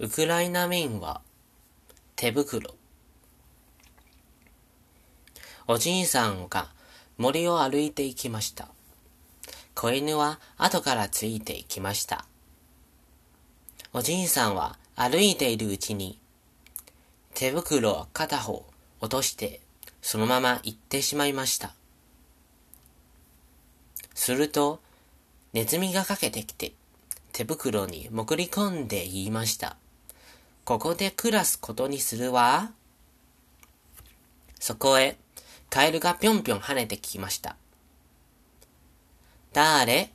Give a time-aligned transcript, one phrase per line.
[0.00, 1.22] ウクライナ民は
[2.14, 2.76] 手袋。
[5.66, 6.68] おじいさんが
[7.16, 8.68] 森を歩いて行きました。
[9.74, 12.26] 子犬は後からついて行きました。
[13.92, 16.20] おじいさんは歩いているうちに
[17.34, 18.64] 手袋を片方
[19.00, 19.60] 落として
[20.00, 21.74] そのまま行ってしまいました。
[24.14, 24.78] すると
[25.54, 26.74] ネズミがかけてきて
[27.32, 29.76] 手袋に潜り込んで言いました。
[30.68, 32.72] ここで暮らすことにするわ。
[34.60, 35.16] そこへ
[35.70, 37.56] カエルがぴょんぴょん跳ねてきました。
[39.54, 40.12] だーれ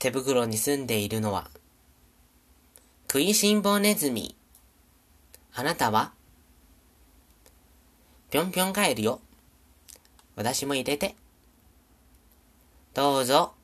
[0.00, 1.48] 手袋に住んでいるのは。
[3.06, 4.34] 食いしん坊ネズミ。
[5.54, 6.14] あなたは？
[8.32, 9.20] ぴょんぴょんカエルよ。
[10.34, 11.14] 私も入れて。
[12.92, 13.54] どうぞ。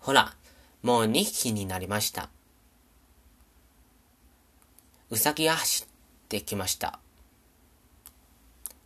[0.00, 0.34] ほら、
[0.82, 2.30] もう2匹になりました。
[5.14, 5.86] うさぎが走っ
[6.28, 6.98] てきました。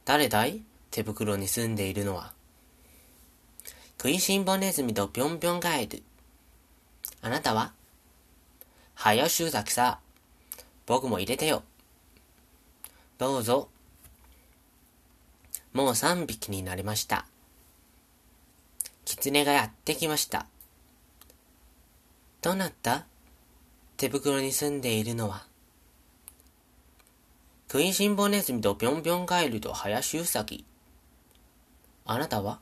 [0.04, 0.62] 誰だい？
[0.90, 2.34] 手袋に住んでいるのは。
[3.96, 6.02] 食いしん坊ネズミとぴょんぴょんガエル。
[7.22, 7.72] あなたは？
[8.94, 10.00] はやしゅうざきさ。
[10.84, 11.62] 僕も入れてよ。
[13.16, 13.70] どうぞ。
[15.72, 17.24] もう3匹になりました。
[19.06, 20.44] 狐がやってきました。
[22.42, 23.06] どうなった？
[23.96, 25.47] 手袋に住んでいるのは。
[27.70, 30.64] 食いしん坊ネズミとぴょんぴょんガエルと林うさぎ。
[32.06, 32.60] あなたは？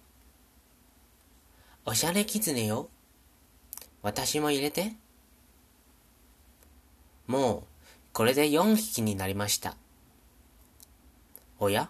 [1.84, 2.88] おしゃれキツネよ。
[4.02, 4.94] 私も入れて。
[7.28, 7.62] もう、
[8.12, 9.76] これで4匹になりました。
[11.60, 11.88] おや？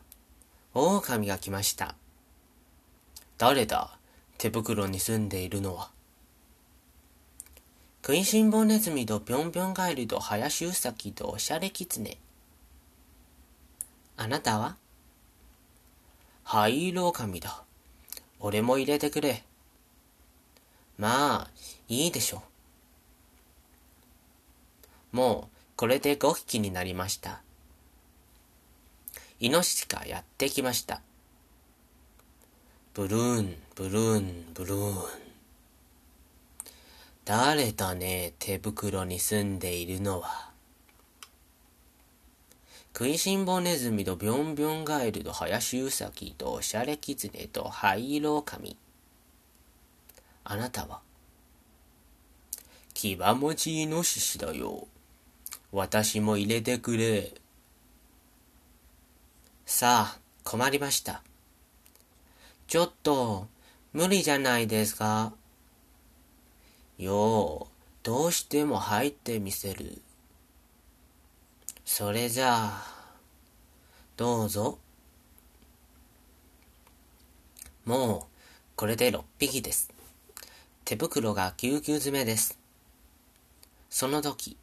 [0.74, 1.94] 狼が来ました。
[3.38, 3.96] 誰だ？
[4.36, 5.90] 手袋に住んでいるのは。
[8.02, 12.18] 食いしん坊ネズミとぴょんぴょんガエルと林うさぎとおしゃれキツネ。
[14.16, 14.76] あなたは？
[16.44, 17.62] 灰色狼だ。
[18.40, 19.44] 俺も入れてくれ。
[20.98, 21.50] まあ、
[21.88, 22.42] いいでしょ
[25.12, 25.16] う。
[25.16, 27.42] もう、これで5匹になりました。
[29.38, 31.02] イノシシがやってきました。
[32.94, 35.04] ブルーン、ブルーン、ブルーン。
[37.26, 40.55] 誰だね、手袋に住んでいるのは。
[42.96, 48.74] 食いしん坊ネズミとビョンビョンガエルと林うさぎとおしゃれキツネと灰色狼。
[50.44, 51.02] あなたは
[52.94, 54.88] 牙持ちイノシシだよ。
[55.72, 57.34] 私も入れてくれ。
[59.66, 61.22] さあ、困りました。
[62.66, 63.46] ちょっと、
[63.92, 65.34] 無理じゃないですか。
[66.96, 70.00] よう、どうしても入ってみせる。
[71.88, 72.84] それじゃあ、
[74.16, 74.78] どうぞ。
[77.86, 78.36] もう、
[78.74, 79.90] これで6匹です。
[80.84, 82.58] 手袋がぎゅうぎゅう詰めです。
[83.88, 84.58] その時、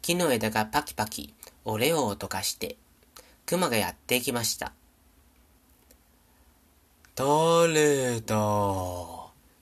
[0.00, 1.34] 木の枝がパキパキ
[1.66, 2.76] 折れよう音がして、
[3.44, 4.72] 熊がやってきました。
[7.14, 8.34] 誰だ？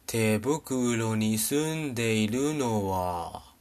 [0.07, 3.52] 手袋に住んでいるのは。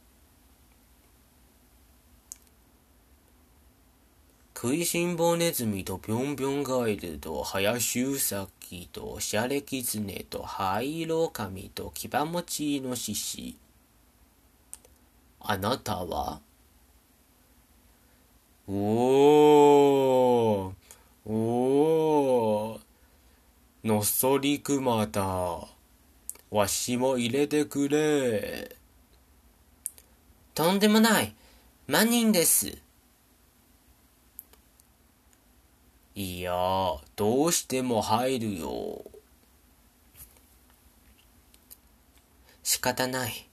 [4.62, 13.56] 食いしん坊ネズミとぴょんぴょんガエルと林うさぎとおしゃれキツネと灰色狼と牙持ちイノシシ。
[15.40, 16.38] あなたは？
[18.68, 20.72] おー、
[21.26, 22.78] おー、
[23.82, 25.66] のっそりくまだ。
[26.52, 28.76] わしも入れてくれ。
[30.54, 31.34] とんでもない。
[31.88, 32.78] 万人です。
[36.14, 36.52] いや、
[37.16, 39.02] どうしても入るよ。
[42.62, 43.48] 仕方ない。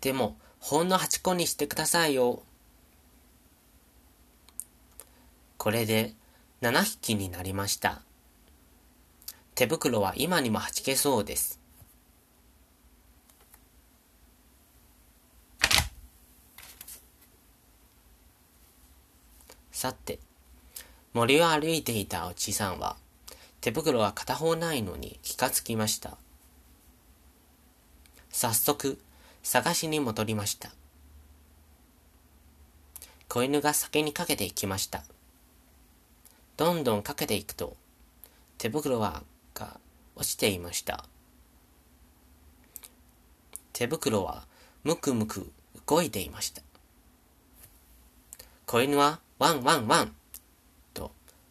[0.00, 2.42] でも、ほんの8個にしてくださいよ。
[5.58, 6.14] これで
[6.62, 8.02] 7匹になりました。
[9.54, 11.60] 手袋は今にもはじけそうです。
[19.72, 20.18] さて、
[21.14, 22.96] 森を歩いていたおじさんは、
[23.60, 26.18] 手袋が片方ないのに気がつきました。
[28.30, 29.00] 早速、
[29.44, 30.70] 探しに戻りました。
[33.28, 35.04] 子犬が酒にかけていきました。
[36.56, 37.76] どんどんかけていくと、
[38.58, 39.22] 手袋は
[39.54, 39.78] が
[40.16, 41.04] 落ちていました。
[43.72, 44.42] 手袋は
[44.82, 45.52] むくむく
[45.86, 46.60] 動いていました。
[48.66, 50.14] 子犬はワンワンワン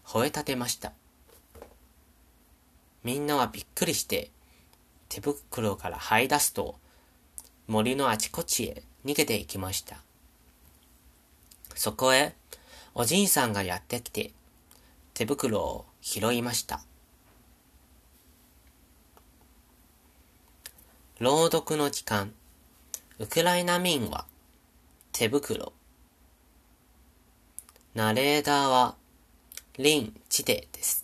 [0.06, 0.94] 吠え立てました。
[3.04, 4.32] みんなはびっくりして
[5.10, 6.76] 手袋から這い出すと
[7.68, 9.98] 森のあちこちへ逃げていきました。
[11.76, 12.36] そこへ
[12.96, 14.32] おじいさんがやってきて
[15.14, 16.82] 手袋を拾いました。
[21.20, 22.34] 朗読の時間。
[23.20, 24.26] ウクライナ民は
[25.12, 25.72] 手袋。
[27.94, 28.96] ナレーダーは
[29.80, 31.04] リン・チデです。